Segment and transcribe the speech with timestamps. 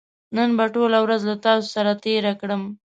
[0.35, 2.61] نن به ټوله ورځ له تاسو سره تېره کړم